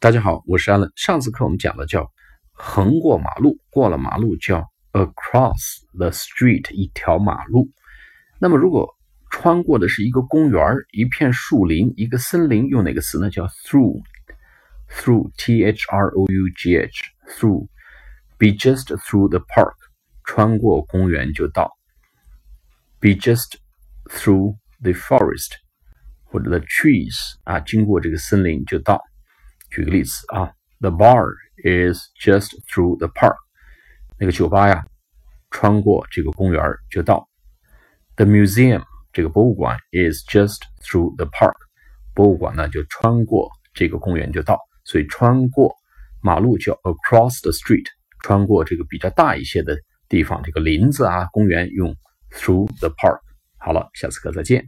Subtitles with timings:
[0.00, 0.92] 大家好，我是 Allen。
[0.94, 2.12] 上次课我们讲的叫
[2.52, 7.68] 横过马路，过了马路叫 across the street，一条马路。
[8.38, 8.94] 那么如果
[9.28, 13.28] 穿过的是一个公园、一片树林、一个森林，用哪个词呢？
[13.28, 19.74] 叫 through，through，t h r o u g h，through，be just through the park，
[20.22, 21.76] 穿过公园就到
[23.00, 23.56] ；be just
[24.04, 25.54] through the forest。
[26.22, 29.02] 或者 the trees 啊，经过这个森林就到。
[29.70, 31.26] 举个例子啊，The bar
[31.62, 33.36] is just through the park。
[34.18, 34.84] 那个酒吧呀，
[35.50, 37.28] 穿过这个公园就到。
[38.16, 41.56] The museum 这个博物馆 is just through the park。
[42.14, 44.58] 博物馆呢就穿过这个公园就到。
[44.84, 45.74] 所以穿过
[46.20, 47.86] 马路叫 across the street。
[48.24, 49.78] 穿过这个比较大一些的
[50.08, 51.94] 地方，这个林子啊、公园用
[52.32, 53.20] through the park。
[53.58, 54.66] 好了，下次课再见。